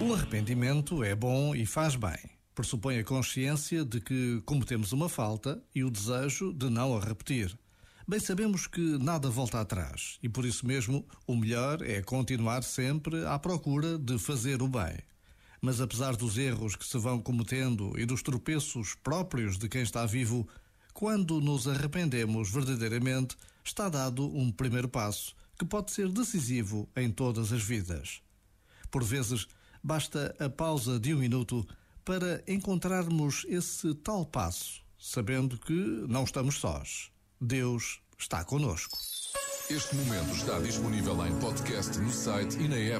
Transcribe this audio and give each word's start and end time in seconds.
O 0.00 0.14
arrependimento 0.14 1.02
é 1.02 1.12
bom 1.12 1.56
e 1.56 1.66
faz 1.66 1.96
bem. 1.96 2.18
Pressupõe 2.54 2.98
a 2.98 3.04
consciência 3.04 3.84
de 3.84 4.00
que 4.00 4.40
cometemos 4.46 4.92
uma 4.92 5.08
falta 5.08 5.60
e 5.74 5.82
o 5.82 5.90
desejo 5.90 6.52
de 6.52 6.70
não 6.70 6.96
a 6.96 7.00
repetir. 7.00 7.58
Bem 8.06 8.20
sabemos 8.20 8.68
que 8.68 8.80
nada 8.98 9.28
volta 9.28 9.60
atrás 9.60 10.16
e 10.22 10.28
por 10.28 10.46
isso 10.46 10.64
mesmo 10.64 11.04
o 11.26 11.36
melhor 11.36 11.82
é 11.82 12.00
continuar 12.00 12.62
sempre 12.62 13.26
à 13.26 13.38
procura 13.40 13.98
de 13.98 14.18
fazer 14.20 14.62
o 14.62 14.68
bem. 14.68 14.98
Mas 15.60 15.80
apesar 15.80 16.14
dos 16.14 16.38
erros 16.38 16.76
que 16.76 16.86
se 16.86 16.96
vão 16.96 17.20
cometendo 17.20 17.98
e 17.98 18.06
dos 18.06 18.22
tropeços 18.22 18.94
próprios 19.02 19.58
de 19.58 19.68
quem 19.68 19.82
está 19.82 20.06
vivo, 20.06 20.48
quando 20.94 21.40
nos 21.40 21.66
arrependemos 21.66 22.50
verdadeiramente, 22.52 23.36
está 23.64 23.88
dado 23.88 24.24
um 24.26 24.52
primeiro 24.52 24.88
passo 24.88 25.34
que 25.58 25.64
pode 25.64 25.90
ser 25.90 26.08
decisivo 26.08 26.88
em 26.96 27.10
todas 27.10 27.52
as 27.52 27.62
vidas. 27.62 28.22
Por 28.90 29.02
vezes, 29.04 29.46
basta 29.82 30.34
a 30.38 30.48
pausa 30.48 30.98
de 30.98 31.14
um 31.14 31.18
minuto 31.18 31.66
para 32.04 32.42
encontrarmos 32.46 33.44
esse 33.48 33.94
tal 33.96 34.24
passo, 34.24 34.82
sabendo 34.98 35.58
que 35.58 35.72
não 36.08 36.24
estamos 36.24 36.58
sós. 36.58 37.10
Deus 37.40 38.00
está 38.18 38.44
conosco. 38.44 38.98
Este 39.70 39.94
momento 39.94 40.34
está 40.34 40.58
disponível 40.60 41.26
em 41.26 41.38
podcast 41.38 41.98
no 41.98 42.10
site 42.10 42.58
e 42.58 42.68
na 42.68 42.76
app. 42.76 42.96